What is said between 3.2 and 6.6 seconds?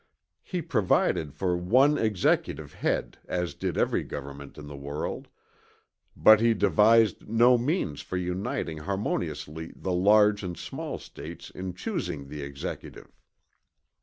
as did every government in the world, but he